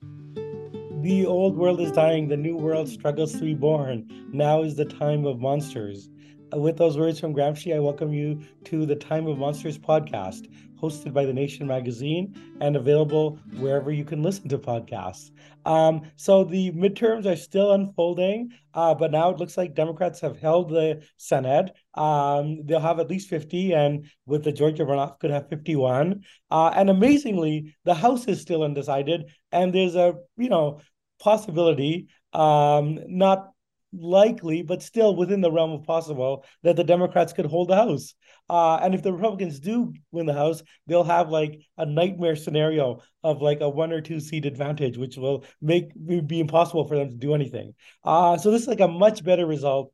[0.00, 4.08] The old world is dying, the new world struggles to be born.
[4.32, 6.10] Now is the time of monsters.
[6.52, 11.12] With those words from Gramsci, I welcome you to the Time of Monsters podcast, hosted
[11.12, 15.30] by The Nation magazine and available wherever you can listen to podcasts.
[15.66, 20.38] Um, so the midterms are still unfolding, uh, but now it looks like Democrats have
[20.38, 21.70] held the Senate.
[21.94, 26.24] Um, they'll have at least 50, and with the Georgia runoff, could have 51.
[26.50, 30.80] Uh, and amazingly, the House is still undecided, and there's a you know
[31.18, 33.50] possibility, um, not
[33.92, 38.14] likely, but still within the realm of possible that the Democrats could hold the House.
[38.50, 43.00] Uh, and if the Republicans do win the House, they'll have like a nightmare scenario
[43.22, 46.96] of like a one or two seat advantage, which will make it be impossible for
[46.96, 47.74] them to do anything.
[48.04, 49.92] Uh, so this is like a much better result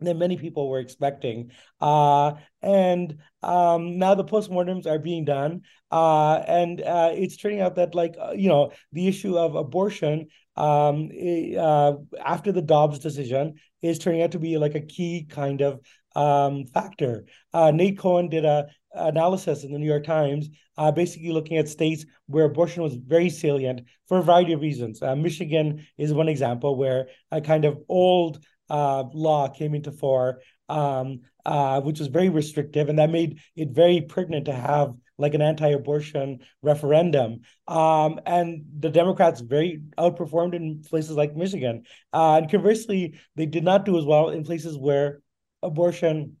[0.00, 1.50] than many people were expecting.
[1.80, 2.32] Uh,
[2.62, 5.62] and um, now the postmortems are being done.
[5.90, 10.28] Uh, and uh, it's turning out that, like, uh, you know, the issue of abortion
[10.56, 11.10] um,
[11.58, 11.92] uh,
[12.24, 15.80] after the Dobbs decision is turning out to be like a key kind of
[16.16, 17.24] um, factor.
[17.52, 20.48] Uh, Nate Cohn did a analysis in the New York Times,
[20.96, 25.00] basically looking at states where abortion was very salient for a variety of reasons.
[25.16, 31.20] Michigan is one example where a kind of old uh, law came into force, um,
[31.44, 35.42] uh, which was very restrictive, and that made it very pertinent to have like an
[35.42, 37.42] anti-abortion referendum.
[37.68, 41.84] Um, and the Democrats very outperformed in places like Michigan.
[42.12, 45.20] Uh, and conversely, they did not do as well in places where
[45.62, 46.36] abortion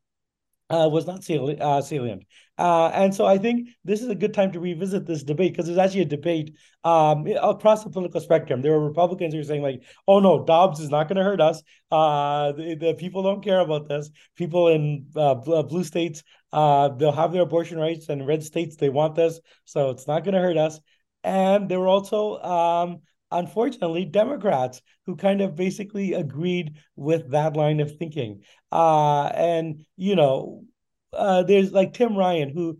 [0.70, 1.60] uh, was not salient.
[1.60, 2.24] Uh, salient.
[2.56, 5.66] Uh, and so I think this is a good time to revisit this debate because
[5.66, 6.54] there's actually a debate
[6.84, 8.62] um, across the political spectrum.
[8.62, 11.40] There were Republicans who were saying like, "Oh no, Dobbs is not going to hurt
[11.40, 11.62] us.
[11.90, 14.10] Uh, the, the, people don't care about this.
[14.36, 16.22] People in uh, uh, blue states,
[16.52, 20.34] they'll have their abortion rights, and red states they want this, so it's not going
[20.34, 20.80] to hurt us."
[21.24, 27.80] And there were also um, unfortunately, Democrats who kind of basically agreed with that line
[27.80, 28.42] of thinking.
[28.70, 30.64] Uh, and, you know,
[31.12, 32.78] uh, there's like Tim Ryan, who,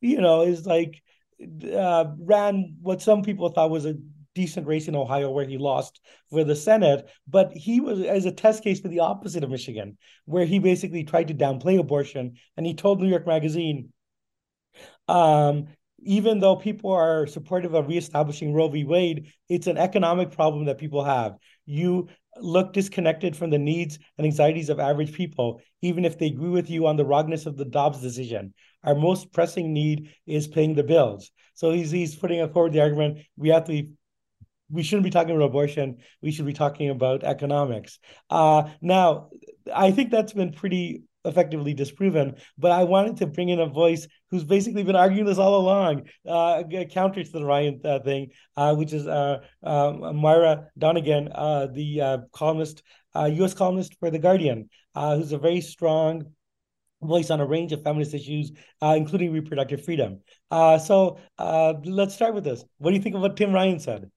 [0.00, 1.02] you know, is like,
[1.72, 3.96] uh, ran what some people thought was a
[4.34, 6.00] decent race in Ohio where he lost
[6.30, 9.98] for the Senate, but he was as a test case for the opposite of Michigan,
[10.26, 12.36] where he basically tried to downplay abortion.
[12.56, 13.92] And he told New York Magazine,
[15.08, 15.68] um,
[16.00, 18.84] even though people are supportive of reestablishing Roe v.
[18.84, 21.36] Wade, it's an economic problem that people have.
[21.66, 26.50] You look disconnected from the needs and anxieties of average people, even if they agree
[26.50, 28.54] with you on the wrongness of the Dobbs decision.
[28.84, 31.30] Our most pressing need is paying the bills.
[31.54, 33.88] So he's he's putting forward the argument we have to
[34.70, 35.98] we shouldn't be talking about abortion.
[36.20, 37.98] We should be talking about economics.
[38.28, 39.30] Uh, now,
[39.74, 42.36] I think that's been pretty effectively disproven.
[42.56, 46.08] But I wanted to bring in a voice who's basically been arguing this all along,
[46.26, 51.68] uh, counter to the Ryan uh, thing, uh, which is uh, um, Moira Donegan, uh,
[51.72, 52.82] the uh, columnist,
[53.14, 53.54] U.S.
[53.54, 56.32] columnist for The Guardian, who's a very strong
[57.02, 58.52] voice on a range of feminist issues,
[58.82, 60.20] including reproductive freedom.
[60.50, 62.64] so let's start with this.
[62.78, 64.10] What do you think of what Tim Ryan said?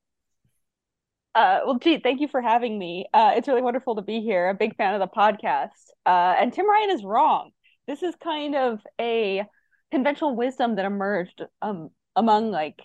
[1.34, 3.06] Uh, well, gee, thank you for having me.
[3.14, 4.50] Uh, it's really wonderful to be here.
[4.50, 5.69] A big fan of the podcast.
[6.06, 7.52] Uh, and Tim Ryan is wrong.
[7.88, 9.44] This is kind of a
[9.91, 12.81] conventional wisdom that emerged um, among, like,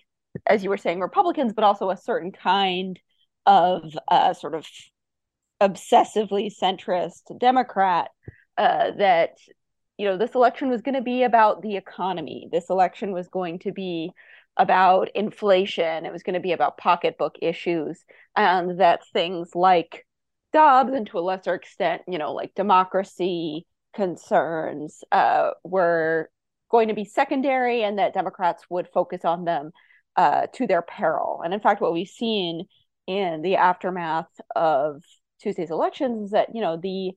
[0.46, 3.00] as you were saying, Republicans, but also a certain kind
[3.46, 4.64] of uh, sort of
[5.60, 8.10] obsessively centrist Democrat
[8.58, 9.30] uh, that,
[9.98, 12.48] you know, this election was going to be about the economy.
[12.52, 14.12] This election was going to be
[14.56, 16.06] about inflation.
[16.06, 18.04] It was going to be about pocketbook issues,
[18.36, 20.06] and that things like
[20.52, 26.30] Dobbs, and to a lesser extent, you know, like democracy concerns, uh, were
[26.70, 29.72] going to be secondary, and that Democrats would focus on them
[30.16, 31.42] uh, to their peril.
[31.44, 32.66] And in fact, what we've seen
[33.06, 35.02] in the aftermath of
[35.40, 37.12] Tuesday's elections is that you know the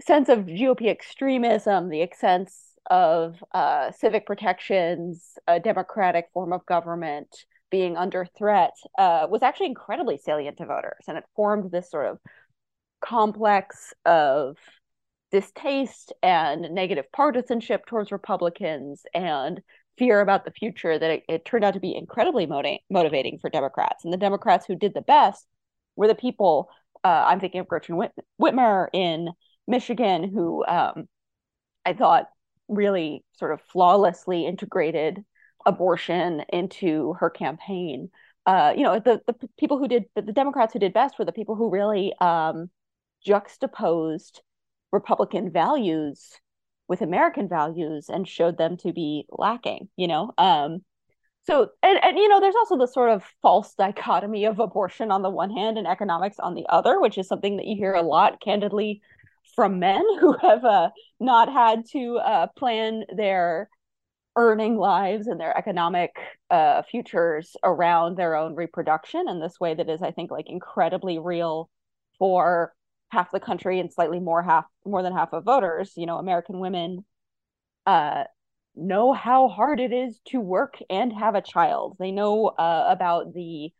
[0.00, 7.44] sense of GOP extremism, the sense of uh, civic protections, a democratic form of government,
[7.70, 11.04] being under threat uh, was actually incredibly salient to voters.
[11.08, 12.18] And it formed this sort of
[13.00, 14.56] complex of
[15.30, 19.60] distaste and negative partisanship towards Republicans and
[19.98, 23.50] fear about the future that it, it turned out to be incredibly motiv- motivating for
[23.50, 24.04] Democrats.
[24.04, 25.46] And the Democrats who did the best
[25.96, 26.68] were the people,
[27.02, 29.30] uh, I'm thinking of Gretchen Whit- Whitmer in
[29.66, 31.08] Michigan, who um,
[31.84, 32.28] I thought
[32.68, 35.24] really sort of flawlessly integrated
[35.66, 38.10] abortion into her campaign.
[38.46, 41.32] Uh, you know, the, the people who did, the Democrats who did best were the
[41.32, 42.70] people who really um,
[43.24, 44.40] juxtaposed
[44.92, 46.40] Republican values
[46.88, 50.32] with American values and showed them to be lacking, you know?
[50.38, 50.84] Um,
[51.42, 55.22] so, and, and, you know, there's also the sort of false dichotomy of abortion on
[55.22, 58.02] the one hand and economics on the other, which is something that you hear a
[58.02, 59.00] lot, candidly,
[59.54, 60.90] from men who have uh,
[61.20, 63.68] not had to uh, plan their
[64.36, 66.14] earning lives and their economic
[66.50, 71.18] uh, futures around their own reproduction in this way that is, I think, like incredibly
[71.18, 71.70] real
[72.18, 72.74] for
[73.08, 75.92] half the country and slightly more half more than half of voters.
[75.96, 77.04] You know american women
[77.86, 78.24] uh
[78.74, 81.96] know how hard it is to work and have a child.
[81.98, 83.72] They know uh, about the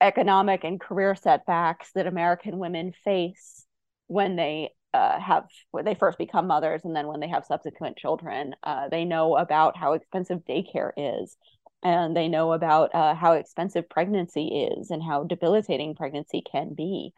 [0.00, 3.64] economic and career setbacks that american women face
[4.08, 7.96] when they uh, have when they first become mothers and then when they have subsequent
[7.96, 11.36] children uh, they know about how expensive daycare is.
[11.84, 17.12] And they know about uh, how expensive pregnancy is and how debilitating pregnancy can be.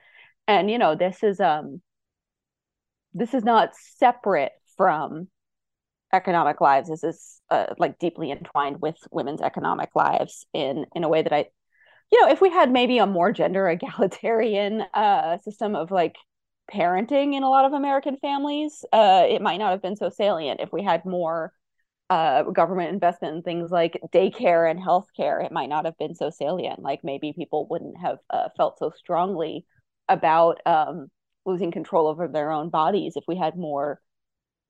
[0.49, 1.83] And you know this is um
[3.13, 5.29] this is not separate from
[6.13, 6.89] economic lives.
[6.89, 11.33] This is uh, like deeply entwined with women's economic lives in in a way that
[11.33, 11.47] i
[12.11, 16.17] you know if we had maybe a more gender egalitarian uh system of like
[16.73, 20.61] parenting in a lot of american families uh it might not have been so salient
[20.61, 21.53] if we had more
[22.11, 26.31] uh, government investment in things like daycare and healthcare, it might not have been so
[26.31, 26.81] salient.
[26.81, 29.65] Like maybe people wouldn't have uh, felt so strongly
[30.09, 31.09] about um,
[31.47, 34.01] losing control over their own bodies if we had more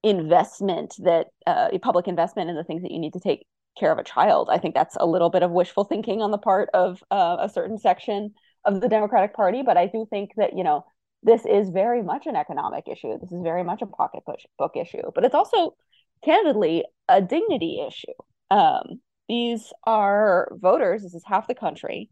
[0.03, 3.47] investment that uh, public investment in the things that you need to take
[3.79, 4.49] care of a child.
[4.51, 7.49] I think that's a little bit of wishful thinking on the part of uh, a
[7.49, 10.85] certain section of the Democratic Party, but I do think that you know
[11.25, 13.19] this is very much an economic issue.
[13.19, 15.75] This is very much a pocketbook issue, but it's also
[16.23, 18.13] candidly a dignity issue.
[18.51, 21.03] Um, these are voters.
[21.03, 22.11] This is half the country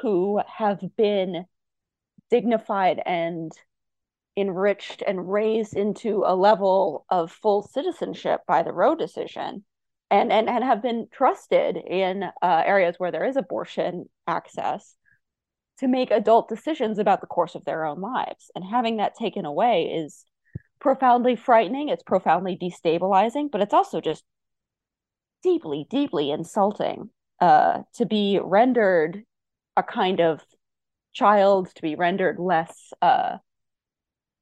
[0.00, 1.44] who have been
[2.30, 3.50] dignified and
[4.36, 9.64] enriched and raised into a level of full citizenship by the Roe decision
[10.10, 14.94] and, and, and have been trusted in uh, areas where there is abortion access
[15.78, 18.50] to make adult decisions about the course of their own lives.
[18.54, 20.24] And having that taken away is
[20.80, 24.24] profoundly frightening, it's profoundly destabilizing, but it's also just
[25.42, 29.22] deeply, deeply insulting uh, to be rendered
[29.76, 30.40] a kind of
[31.12, 33.36] child to be rendered less uh,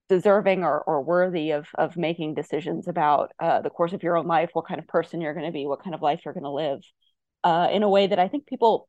[0.09, 4.27] deserving or, or worthy of of making decisions about uh, the course of your own
[4.27, 6.45] life, what kind of person you're going to be, what kind of life you're going
[6.45, 6.81] to live,
[7.43, 8.89] uh, in a way that I think people,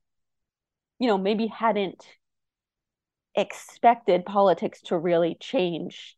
[0.99, 2.05] you know, maybe hadn't
[3.35, 6.15] expected politics to really change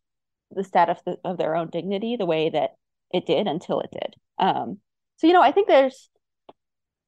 [0.50, 2.70] the status of their own dignity the way that
[3.12, 4.14] it did until it did.
[4.38, 4.78] Um,
[5.16, 6.08] so you know, I think there's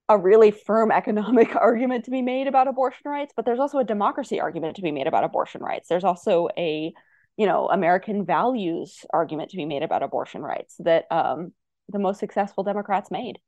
[0.08, 3.84] a really firm economic argument to be made about abortion rights, but there's also a
[3.84, 5.88] democracy argument to be made about abortion rights.
[5.88, 6.92] There's also a,
[7.36, 11.52] you know, American values argument to be made about abortion rights that um,
[11.88, 13.38] the most successful Democrats made.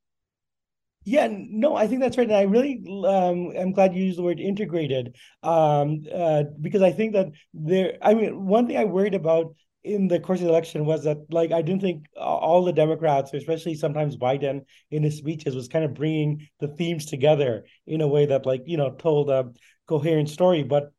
[1.05, 2.29] Yeah, no, I think that's right.
[2.29, 6.93] And I really um, am glad you used the word integrated um, uh, because I
[6.93, 10.51] think that there, I mean, one thing I worried about in the course of the
[10.51, 15.19] election was that like I didn't think all the Democrats, especially sometimes Biden in his
[15.19, 18.93] speeches, was kind of bringing the themes together in a way that like you know
[18.93, 19.51] told a
[19.89, 20.63] coherent story.
[20.63, 20.93] But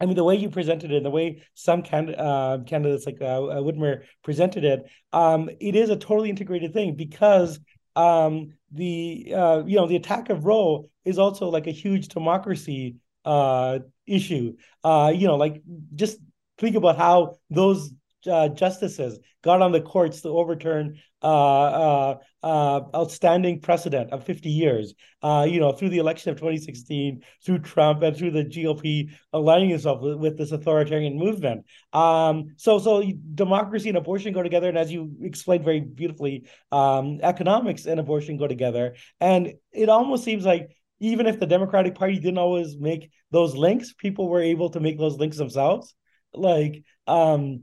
[0.00, 3.44] I mean, the way you presented it, the way some can, uh, candidates like uh,
[3.46, 7.58] uh, Whitmer presented it, um, it is a totally integrated thing because
[7.96, 12.96] um, the uh, you know the attack of Roe is also like a huge democracy
[13.24, 14.56] uh, issue.
[14.84, 15.62] Uh, you know, like
[15.94, 16.18] just
[16.58, 17.90] think about how those
[18.30, 24.48] uh, justices got on the courts to overturn uh, uh, uh outstanding precedent of 50
[24.48, 29.10] years, uh, you know, through the election of 2016, through Trump, and through the GOP
[29.32, 31.64] aligning itself with, with this authoritarian movement.
[31.92, 33.02] Um, so, so
[33.34, 38.36] democracy and abortion go together, and as you explained very beautifully, um, economics and abortion
[38.36, 38.94] go together.
[39.20, 40.70] And it almost seems like
[41.00, 44.98] even if the Democratic Party didn't always make those links, people were able to make
[44.98, 45.94] those links themselves
[46.36, 47.62] like um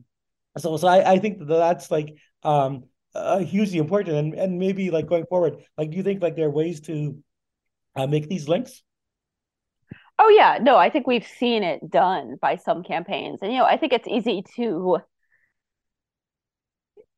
[0.57, 2.83] so so I, I think that that's like um
[3.15, 6.48] uh, hugely important and and maybe like going forward like do you think like there
[6.48, 7.17] are ways to
[7.95, 8.81] uh, make these links?
[10.19, 13.65] Oh yeah, no, I think we've seen it done by some campaigns, and you know,
[13.65, 15.00] I think it's easy to,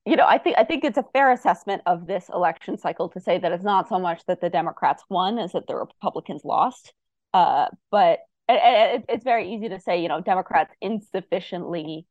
[0.06, 3.20] you know, I think I think it's a fair assessment of this election cycle to
[3.20, 6.94] say that it's not so much that the Democrats won as that the Republicans lost,
[7.34, 12.06] uh, but it, it, it's very easy to say, you know, Democrats insufficiently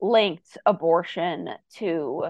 [0.00, 2.26] linked abortion to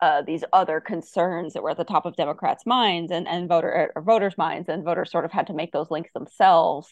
[0.00, 3.92] uh, these other concerns that were at the top of Democrats' minds and and voter
[3.96, 6.88] voters' minds, and voters sort of had to make those links themselves.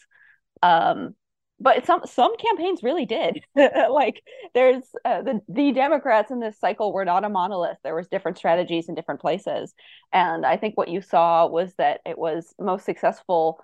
[0.61, 1.15] Um,
[1.59, 3.43] but some some campaigns really did.
[3.55, 4.21] like
[4.53, 7.77] there's uh, the the Democrats in this cycle were not a monolith.
[7.83, 9.73] There was different strategies in different places,
[10.11, 13.59] and I think what you saw was that it was most successful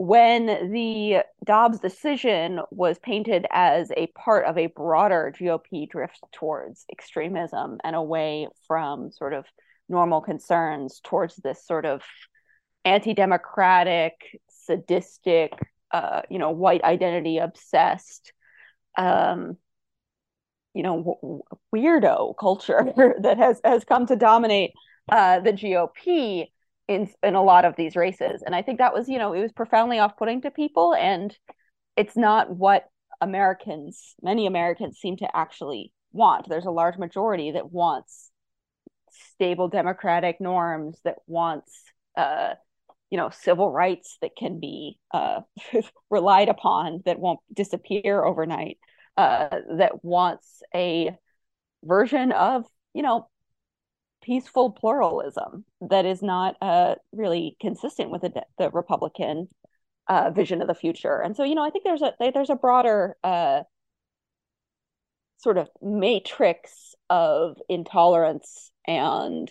[0.00, 6.86] when the Dobbs decision was painted as a part of a broader GOP drift towards
[6.90, 9.44] extremism and away from sort of
[9.90, 12.00] normal concerns towards this sort of
[12.86, 15.52] anti-democratic, sadistic,
[15.90, 18.32] uh, you know, white identity obsessed,
[18.96, 19.58] um,
[20.72, 21.42] you know, w-
[21.76, 22.90] weirdo culture
[23.20, 24.70] that has has come to dominate
[25.10, 26.46] uh, the GOP
[26.90, 29.40] in in a lot of these races and i think that was you know it
[29.40, 31.36] was profoundly off-putting to people and
[31.96, 32.84] it's not what
[33.20, 36.48] americans many americans seem to actually want.
[36.48, 38.30] There's a large majority that wants
[39.34, 41.82] stable democratic norms that wants
[42.16, 42.54] uh
[43.10, 45.40] you know civil rights that can be uh
[46.10, 48.78] relied upon that won't disappear overnight
[49.16, 51.16] uh that wants a
[51.82, 53.28] version of you know
[54.22, 59.48] peaceful pluralism that is not uh, really consistent with the, the Republican
[60.08, 61.20] uh, vision of the future.
[61.20, 63.62] And so, you know, I think there's a there's a broader uh,
[65.38, 69.50] sort of matrix of intolerance and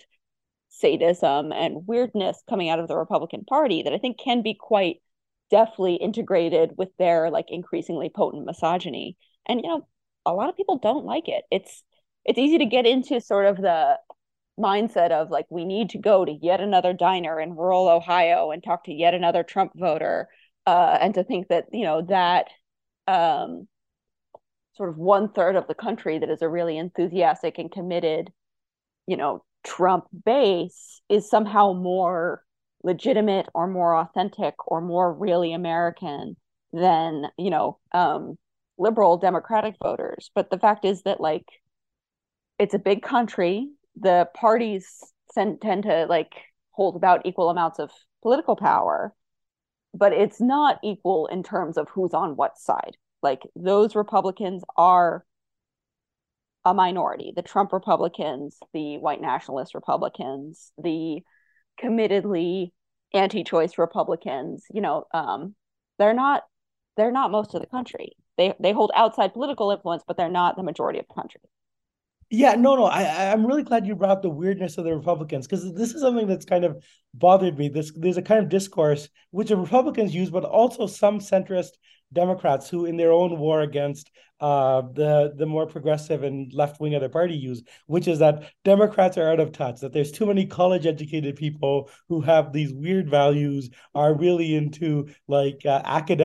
[0.68, 5.02] sadism and weirdness coming out of the Republican Party that I think can be quite
[5.50, 9.16] deftly integrated with their like increasingly potent misogyny.
[9.46, 9.86] And you know,
[10.24, 11.44] a lot of people don't like it.
[11.50, 11.82] It's
[12.24, 13.98] it's easy to get into sort of the
[14.60, 18.62] mindset of like we need to go to yet another diner in rural Ohio and
[18.62, 20.28] talk to yet another Trump voter,
[20.66, 22.48] uh, and to think that you know that
[23.08, 23.66] um,
[24.74, 28.32] sort of one third of the country that is a really enthusiastic and committed,
[29.06, 32.42] you know, Trump base is somehow more
[32.82, 36.36] legitimate or more authentic or more really American
[36.72, 38.36] than you know um,
[38.78, 40.30] liberal Democratic voters.
[40.34, 41.46] But the fact is that like
[42.58, 44.86] it's a big country the parties
[45.34, 46.32] tend, tend to like
[46.70, 47.90] hold about equal amounts of
[48.22, 49.14] political power
[49.94, 52.96] but it's not equal in terms of who's on what side.
[53.22, 55.24] Like those republicans are
[56.64, 57.32] a minority.
[57.34, 61.20] The trump republicans the white nationalist republicans the
[61.82, 62.70] committedly
[63.12, 65.54] anti-choice republicans you know um,
[65.98, 66.42] they're not
[66.96, 68.12] they're not most of the country.
[68.36, 71.40] They they hold outside political influence but they're not the majority of the country
[72.30, 72.84] yeah, no, no.
[72.84, 76.00] I I'm really glad you brought up the weirdness of the Republicans because this is
[76.00, 76.82] something that's kind of
[77.12, 77.68] bothered me.
[77.68, 81.70] This there's a kind of discourse which the Republicans use, but also some centrist
[82.12, 84.10] Democrats who, in their own war against
[84.40, 88.44] uh, the the more progressive and left wing of the party, use, which is that
[88.64, 89.80] Democrats are out of touch.
[89.80, 95.08] That there's too many college educated people who have these weird values, are really into
[95.26, 96.26] like uh, academic.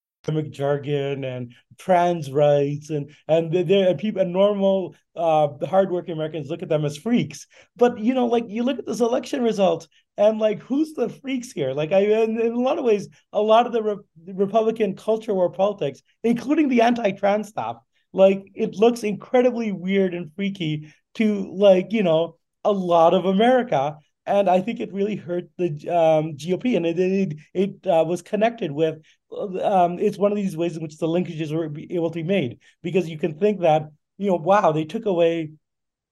[0.51, 6.69] jargon and trans rights and and they're people and normal uh hardworking Americans look at
[6.69, 7.47] them as freaks.
[7.75, 9.87] But you know, like you look at this election result
[10.17, 11.73] and like who's the freaks here?
[11.73, 15.33] Like I in, in a lot of ways, a lot of the, Re- Republican culture
[15.33, 17.77] war politics, including the anti-trans stuff,
[18.13, 23.97] like it looks incredibly weird and freaky to like you know a lot of America
[24.25, 28.21] and I think it really hurt the um, GOP, and it it, it uh, was
[28.21, 28.99] connected with.
[29.31, 32.59] Um, it's one of these ways in which the linkages were able to be made
[32.83, 33.89] because you can think that
[34.21, 35.51] you know, wow, they took away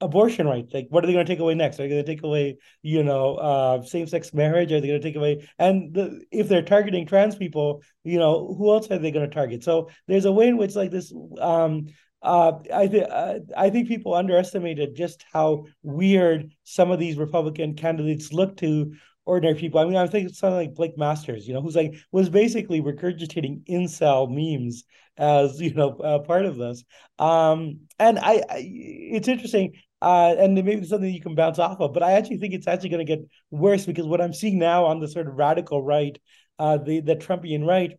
[0.01, 0.73] abortion rights.
[0.73, 1.79] Like, what are they going to take away next?
[1.79, 4.71] Are they going to take away, you know, uh, same-sex marriage?
[4.71, 5.47] Are they going to take away?
[5.59, 9.33] And the, if they're targeting trans people, you know, who else are they going to
[9.33, 9.63] target?
[9.63, 11.87] So there's a way in which like this um,
[12.21, 18.33] uh, I uh, I think people underestimated just how weird some of these Republican candidates
[18.33, 18.93] look to
[19.29, 19.79] ordinary people.
[19.79, 23.63] I mean, I think something like Blake Masters, you know, who's like was basically regurgitating
[23.69, 24.83] incel memes
[25.17, 26.83] as you know uh, part of this.
[27.19, 28.65] Um, and I, I
[29.13, 29.73] it's interesting.
[30.01, 32.87] Uh, and maybe something you can bounce off of, but I actually think it's actually
[32.87, 36.17] going to get worse because what I'm seeing now on the sort of radical right,
[36.57, 37.91] uh, the the Trumpian right,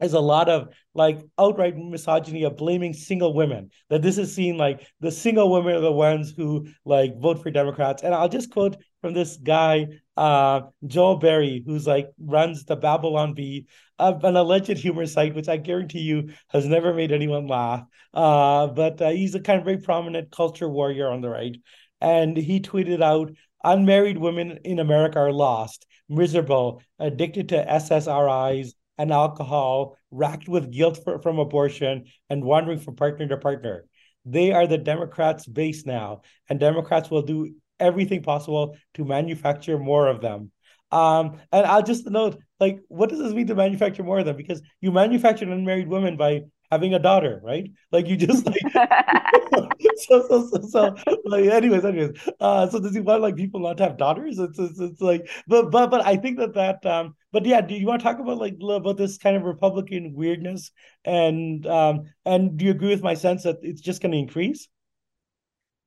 [0.00, 3.70] is a lot of like outright misogyny of blaming single women.
[3.90, 7.50] That this is seen like the single women are the ones who like vote for
[7.50, 8.02] Democrats.
[8.02, 9.86] And I'll just quote from this guy,
[10.16, 13.66] uh, Joel Berry, who's like runs the Babylon Bee,
[14.00, 17.84] uh, an alleged humor site, which I guarantee you has never made anyone laugh.
[18.12, 21.56] Uh, but uh, he's a kind of very prominent culture warrior on the right.
[22.00, 23.30] And he tweeted out,
[23.62, 30.98] unmarried women in America are lost, miserable, addicted to SSRIs, and alcohol, racked with guilt
[31.04, 33.84] for, from abortion, and wandering from partner to partner.
[34.24, 40.08] They are the Democrats' base now, and Democrats will do everything possible to manufacture more
[40.08, 40.50] of them.
[40.92, 44.36] Um, and I'll just note, like, what does this mean to manufacture more of them?
[44.36, 47.70] Because you manufacture unmarried women by having a daughter, right?
[47.92, 48.60] Like you just like
[49.96, 52.28] so, so so so like anyways, anyways.
[52.40, 54.38] Uh so does he want like people not to have daughters?
[54.38, 57.74] It's, it's it's like but but but I think that that um but yeah, do
[57.74, 60.70] you want to talk about like about this kind of Republican weirdness
[61.04, 64.68] and um and do you agree with my sense that it's just gonna increase?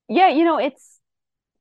[0.08, 0.89] Yeah, you know, it's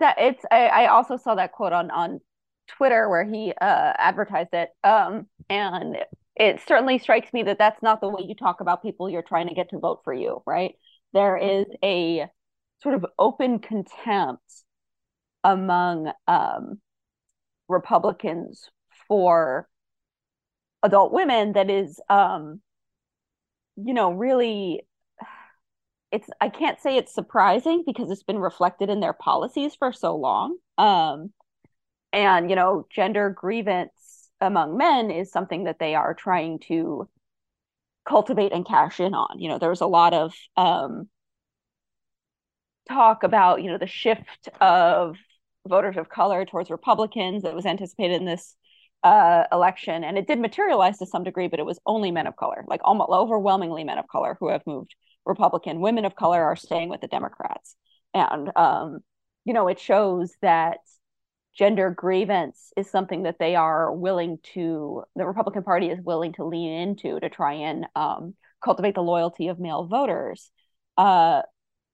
[0.00, 2.20] that it's I, I also saw that quote on on
[2.68, 4.70] Twitter where he uh advertised it.
[4.84, 5.96] Um and
[6.36, 9.48] it certainly strikes me that that's not the way you talk about people you're trying
[9.48, 10.74] to get to vote for you, right?
[11.12, 12.26] There is a
[12.82, 14.42] sort of open contempt
[15.44, 16.80] among um,
[17.68, 18.70] Republicans
[19.08, 19.68] for
[20.82, 22.60] adult women that is, um,
[23.76, 24.82] you know, really.
[26.10, 30.16] It's I can't say it's surprising because it's been reflected in their policies for so
[30.16, 30.56] long.
[30.78, 31.32] Um,
[32.12, 37.08] and you know, gender grievance among men is something that they are trying to
[38.06, 39.38] cultivate and cash in on.
[39.38, 41.08] You know, there's a lot of um,
[42.88, 45.16] talk about, you know, the shift of
[45.66, 48.56] voters of color towards Republicans that was anticipated in this
[49.02, 50.02] uh, election.
[50.04, 52.80] And it did materialize to some degree, but it was only men of color, like
[52.84, 54.94] almost overwhelmingly men of color who have moved
[55.28, 55.80] Republican.
[55.80, 57.76] Women of color are staying with the Democrats.
[58.14, 59.00] And, um,
[59.44, 60.78] you know, it shows that
[61.58, 66.44] gender grievance is something that they are willing to the republican party is willing to
[66.44, 70.50] lean into to try and um, cultivate the loyalty of male voters
[70.98, 71.42] uh,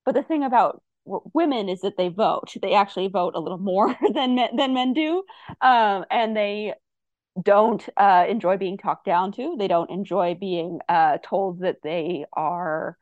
[0.05, 3.97] but the thing about women is that they vote they actually vote a little more
[4.15, 5.23] than men, than men do
[5.63, 6.75] um, and they
[7.43, 12.25] don't uh, enjoy being talked down to they don't enjoy being uh, told that they
[12.35, 12.99] are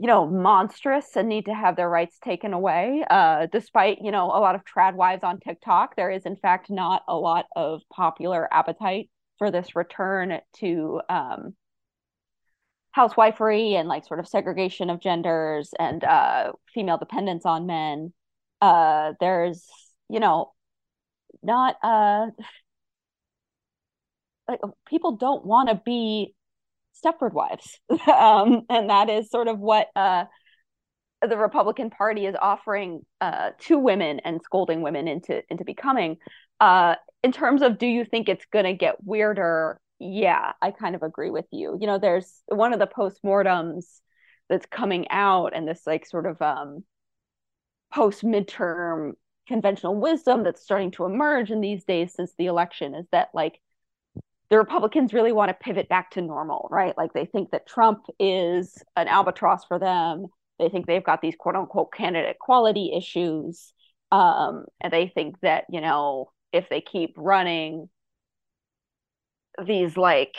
[0.00, 3.04] you know, monstrous and need to have their rights taken away.
[3.10, 6.70] Uh, despite, you know, a lot of trad wives on TikTok, there is in fact
[6.70, 11.54] not a lot of popular appetite for this return to um,
[12.96, 18.14] housewifery and like sort of segregation of genders and uh, female dependence on men.
[18.62, 19.66] Uh, there's,
[20.08, 20.50] you know,
[21.42, 22.28] not uh,
[24.48, 26.34] like people don't want to be
[27.02, 27.78] Stepford wives.
[27.90, 30.24] um, and that is sort of what uh,
[31.26, 36.16] the Republican Party is offering uh, to women and scolding women into into becoming.
[36.60, 40.96] Uh, in terms of, do you think it's going to get weirder yeah, I kind
[40.96, 41.76] of agree with you.
[41.78, 43.84] You know, there's one of the postmortems
[44.48, 46.82] that's coming out and this like sort of um
[47.92, 49.12] post midterm
[49.46, 53.60] conventional wisdom that's starting to emerge in these days since the election is that like
[54.50, 56.96] the Republicans really want to pivot back to normal, right?
[56.98, 60.26] Like they think that Trump is an albatross for them.
[60.58, 63.72] They think they've got these quote unquote candidate quality issues.
[64.10, 67.88] Um, and they think that, you know, if they keep running
[69.64, 70.36] these like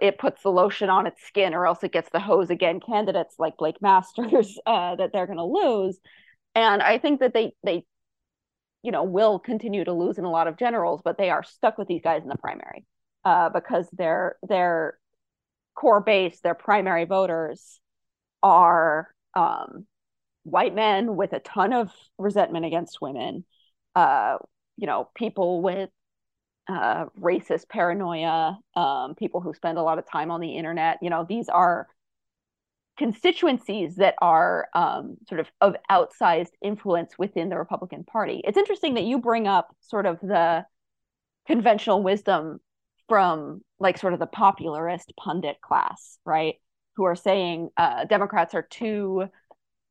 [0.00, 3.36] it puts the lotion on its skin or else it gets the hose again candidates
[3.38, 5.98] like blake masters uh, that they're going to lose
[6.54, 7.84] and i think that they they
[8.82, 11.78] you know will continue to lose in a lot of generals but they are stuck
[11.78, 12.84] with these guys in the primary
[13.24, 14.98] uh, because their their
[15.74, 17.80] core base their primary voters
[18.42, 19.86] are um,
[20.44, 23.44] white men with a ton of resentment against women
[23.94, 24.36] uh,
[24.76, 25.90] you know people with
[26.68, 30.98] uh, racist paranoia, um, people who spend a lot of time on the internet.
[31.00, 31.86] You know, these are
[32.96, 38.40] constituencies that are um, sort of of outsized influence within the Republican Party.
[38.44, 40.64] It's interesting that you bring up sort of the
[41.46, 42.60] conventional wisdom
[43.08, 46.56] from like sort of the popularist pundit class, right?
[46.96, 49.28] Who are saying uh, Democrats are too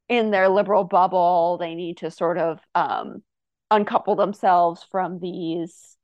[0.09, 1.57] in their liberal bubble.
[1.57, 3.23] They need to sort of um,
[3.71, 5.94] uncouple themselves from these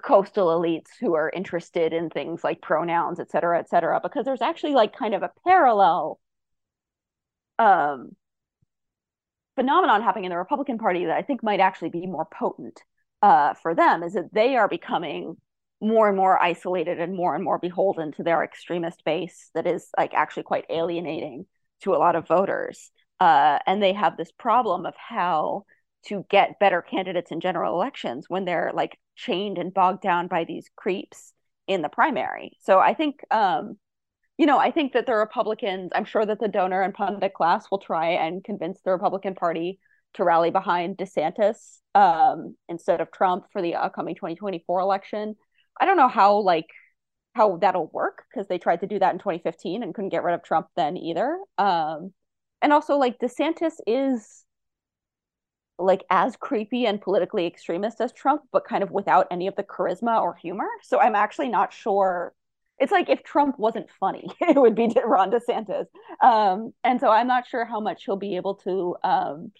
[0.00, 4.42] coastal elites who are interested in things like pronouns, et cetera, et cetera, because there's
[4.42, 6.18] actually like kind of a parallel
[7.58, 8.16] um,
[9.54, 12.80] phenomenon happening in the Republican Party that I think might actually be more potent
[13.20, 15.36] uh, for them is that they are becoming
[15.80, 19.88] more and more isolated and more and more beholden to their extremist base that is
[19.98, 21.44] like actually quite alienating
[21.82, 22.90] to a lot of voters.
[23.20, 25.64] Uh, and they have this problem of how
[26.06, 30.44] to get better candidates in general elections when they're like chained and bogged down by
[30.44, 31.32] these creeps
[31.66, 32.56] in the primary.
[32.60, 33.76] So I think um
[34.38, 37.70] you know, I think that the Republicans, I'm sure that the donor and pundit class
[37.70, 39.78] will try and convince the Republican Party
[40.14, 45.36] to rally behind DeSantis um, instead of Trump for the upcoming 2024 election.
[45.80, 46.66] I don't know how like
[47.34, 50.34] how that'll work because they tried to do that in 2015 and couldn't get rid
[50.34, 51.38] of Trump then either.
[51.56, 52.12] Um,
[52.60, 54.44] and also like DeSantis is
[55.82, 59.62] like as creepy and politically extremist as Trump, but kind of without any of the
[59.62, 60.68] charisma or humor.
[60.82, 62.32] So I'm actually not sure.
[62.78, 65.86] It's like if Trump wasn't funny, it would be Ron DeSantis.
[66.22, 69.52] Um, and so I'm not sure how much he'll be able to um,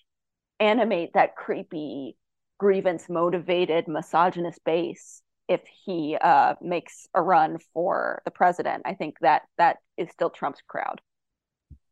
[0.61, 2.17] animate that creepy,
[2.59, 8.83] grievance motivated, misogynist base if he uh, makes a run for the president.
[8.87, 11.01] I think that that is still Trump's crowd.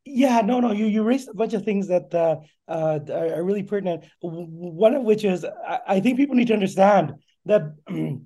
[0.04, 0.72] Yeah, no, no.
[0.72, 2.36] You you raised a bunch of things that uh,
[2.66, 4.04] uh, are really pertinent.
[4.22, 7.62] One of which is I, I think people need to understand that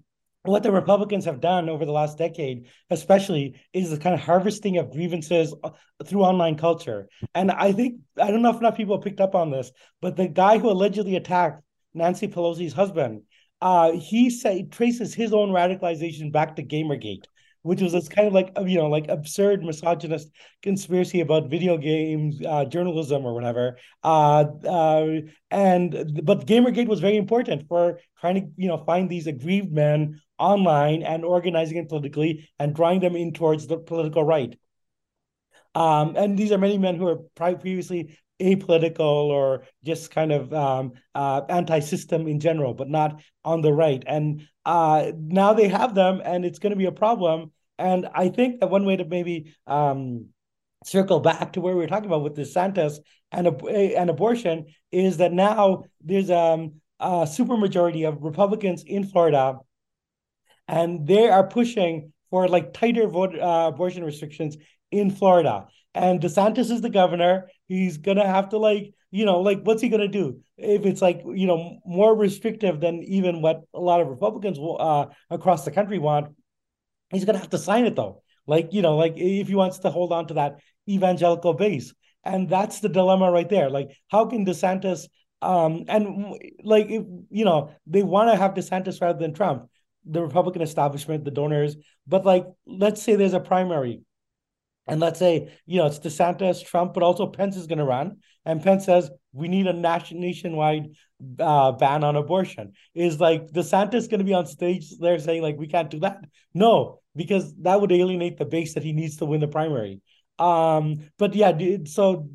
[0.45, 4.79] what the Republicans have done over the last decade, especially, is the kind of harvesting
[4.79, 5.71] of grievances uh,
[6.05, 7.09] through online culture.
[7.35, 10.29] And I think I don't know if enough people picked up on this, but the
[10.29, 13.23] guy who allegedly attacked Nancy Pelosi's husband,
[13.61, 17.25] uh, he say traces his own radicalization back to Gamergate
[17.65, 20.29] which was this kind of like you know like absurd misogynist
[20.63, 23.79] conspiracy about video games uh, journalism or whatever.
[24.03, 29.27] Uh, uh, and but gamergate was very important for trying to you know find these
[29.27, 34.59] aggrieved men online and organizing it politically and drawing them in towards the political right.
[35.75, 40.93] Um, and these are many men who were previously apolitical or just kind of um,
[41.15, 44.03] uh, anti-system in general, but not on the right.
[44.07, 47.53] And uh, now they have them, and it's going to be a problem.
[47.79, 50.27] And I think that one way to maybe um,
[50.85, 52.99] circle back to where we were talking about with DeSantis
[53.33, 59.59] and and abortion is that now there's um, a supermajority of Republicans in Florida,
[60.69, 64.57] and they are pushing for like tighter vote, uh, abortion restrictions
[64.91, 65.67] in Florida.
[65.95, 67.49] And DeSantis is the governor.
[67.67, 71.23] He's gonna have to like, you know, like what's he gonna do if it's like,
[71.27, 75.71] you know, more restrictive than even what a lot of Republicans will, uh, across the
[75.71, 76.35] country want?
[77.11, 78.23] He's gonna have to sign it though.
[78.47, 81.95] Like, you know, like if he wants to hold on to that evangelical base.
[82.25, 83.71] And that's the dilemma right there.
[83.71, 85.09] Like, how can DeSantis
[85.43, 89.69] um and like if you know they want to have DeSantis rather than Trump,
[90.05, 94.03] the Republican establishment, the donors, but like let's say there's a primary
[94.87, 98.19] and let's say, you know, it's DeSantis, Trump, but also Pence is going to run.
[98.45, 100.95] And Pence says, we need a nation, nationwide
[101.39, 102.73] uh, ban on abortion.
[102.95, 106.19] Is like DeSantis going to be on stage there saying, like, we can't do that?
[106.53, 110.03] No, because that would alienate the base that he needs to win the primary.
[110.39, 112.29] Um, but yeah, so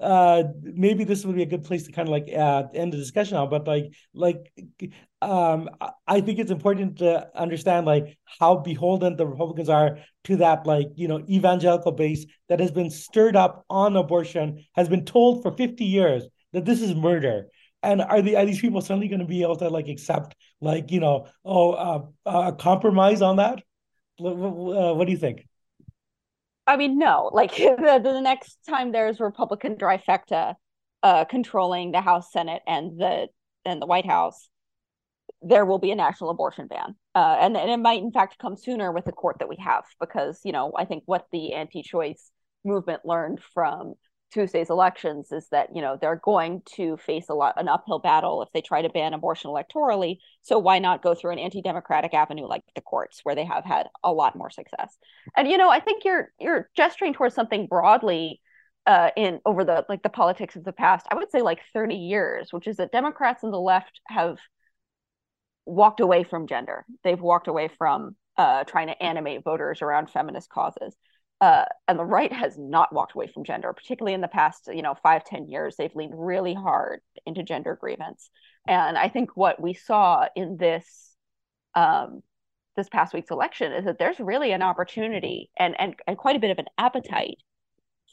[0.00, 2.96] uh, maybe this would be a good place to kind of like uh, end the
[2.96, 3.50] discussion on.
[3.50, 4.52] But like, like,
[5.22, 5.70] um,
[6.06, 10.88] I think it's important to understand like how beholden the Republicans are to that like
[10.96, 15.52] you know evangelical base that has been stirred up on abortion, has been told for
[15.52, 17.46] fifty years that this is murder.
[17.82, 20.90] And are the are these people suddenly going to be able to like accept like
[20.90, 23.62] you know oh uh, uh compromise on that?
[24.20, 25.47] Uh, what do you think?
[26.68, 27.30] I mean, no.
[27.32, 30.54] Like the, the next time there's Republican trifecta
[31.02, 33.28] uh, controlling the House, Senate, and the
[33.64, 34.48] and the White House,
[35.42, 38.56] there will be a national abortion ban, uh, and and it might in fact come
[38.56, 42.30] sooner with the court that we have, because you know I think what the anti-choice
[42.64, 43.94] movement learned from
[44.32, 48.42] Tuesday's elections is that you know they're going to face a lot an uphill battle
[48.42, 50.18] if they try to ban abortion electorally.
[50.42, 53.88] So why not go through an anti-democratic avenue like the courts, where they have had
[54.04, 54.96] a lot more success?
[55.36, 58.40] And you know, I think you're you're gesturing towards something broadly
[58.86, 61.06] uh, in over the like the politics of the past.
[61.10, 64.38] I would say like 30 years, which is that Democrats and the left have
[65.64, 66.84] walked away from gender.
[67.04, 70.94] They've walked away from uh, trying to animate voters around feminist causes
[71.40, 74.82] uh, and the right has not walked away from gender, particularly in the past, you
[74.82, 75.76] know, five ten years.
[75.76, 78.30] They've leaned really hard into gender grievance,
[78.66, 81.14] and I think what we saw in this
[81.74, 82.22] um,
[82.76, 86.40] this past week's election is that there's really an opportunity and and, and quite a
[86.40, 87.38] bit of an appetite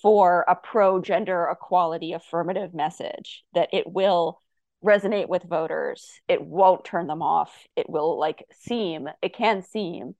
[0.01, 4.41] for a pro gender equality affirmative message that it will
[4.83, 6.19] resonate with voters.
[6.27, 7.51] It won't turn them off.
[7.75, 10.15] It will like seem, it can seem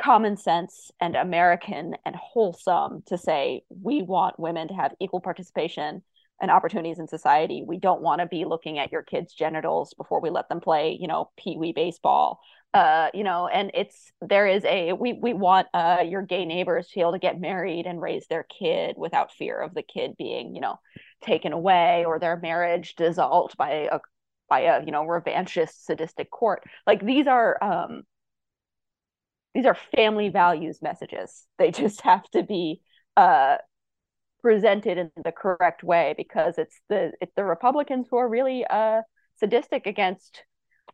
[0.00, 6.02] common sense and American and wholesome to say we want women to have equal participation
[6.40, 7.64] and opportunities in society.
[7.66, 10.96] We don't want to be looking at your kids' genitals before we let them play,
[11.00, 12.40] you know, pee wee baseball.
[12.74, 16.88] Uh, you know, and it's there is a we we want uh your gay neighbors
[16.88, 20.14] to be able to get married and raise their kid without fear of the kid
[20.18, 20.78] being, you know,
[21.22, 23.98] taken away or their marriage dissolved by a
[24.48, 26.64] by a you know revanchist sadistic court.
[26.86, 28.02] Like these are um
[29.56, 31.46] these are family values messages.
[31.58, 32.82] They just have to be
[33.16, 33.56] uh,
[34.42, 39.00] presented in the correct way because it's the it's the Republicans who are really uh,
[39.40, 40.44] sadistic against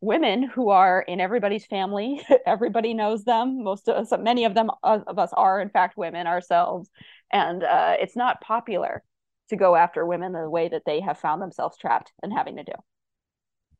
[0.00, 2.24] women who are in everybody's family.
[2.46, 3.64] Everybody knows them.
[3.64, 6.88] Most of us, many of them of us are in fact women ourselves,
[7.32, 9.02] and uh, it's not popular
[9.48, 12.62] to go after women the way that they have found themselves trapped and having to
[12.62, 12.72] do.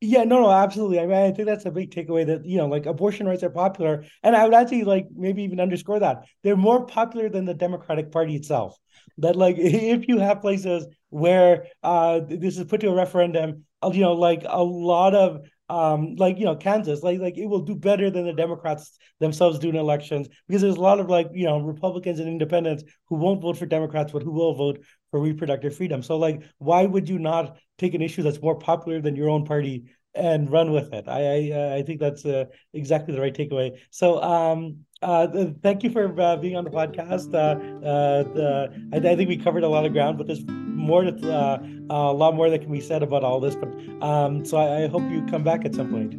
[0.05, 0.99] Yeah, no, no, absolutely.
[0.99, 3.51] I mean, I think that's a big takeaway that, you know, like abortion rights are
[3.51, 4.05] popular.
[4.25, 6.25] And I would actually like maybe even underscore that.
[6.43, 8.77] They're more popular than the Democratic Party itself.
[9.19, 13.91] That like if you have places where uh this is put to a referendum, uh,
[13.95, 17.63] you know, like a lot of um, like you know Kansas, like like it will
[17.63, 21.29] do better than the Democrats themselves do in elections because there's a lot of like
[21.33, 25.19] you know Republicans and Independents who won't vote for Democrats but who will vote for
[25.21, 26.03] reproductive freedom.
[26.03, 29.47] So like, why would you not take an issue that's more popular than your own
[29.47, 31.09] party and run with it?
[31.09, 33.79] I I, I think that's uh, exactly the right takeaway.
[33.91, 35.27] So um, uh,
[35.63, 37.33] thank you for uh, being on the podcast.
[37.33, 40.45] Uh, uh, the, I, I, think we covered a lot of ground, but there's
[40.83, 43.55] more to, uh, a lot more that can be said about all this.
[43.55, 43.69] But
[44.03, 46.15] um, so I, I hope you come back at some point.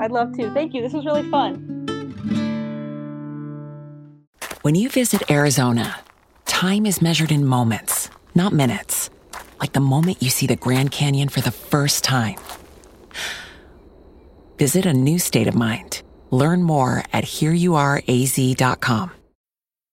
[0.00, 0.52] I'd love to.
[0.54, 0.82] Thank you.
[0.82, 1.74] This was really fun.
[4.62, 6.00] When you visit Arizona,
[6.44, 9.10] time is measured in moments, not minutes.
[9.60, 12.38] Like the moment you see the Grand Canyon for the first time.
[14.58, 16.02] Visit a new state of mind.
[16.30, 19.17] Learn more at hereyouareaz.com.